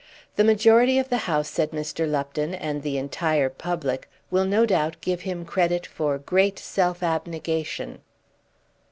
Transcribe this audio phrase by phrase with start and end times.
[0.35, 2.09] "The majority of the House," said Mr.
[2.09, 7.99] Lupton, "and the entire public, will no doubt give him credit for great self abnegation."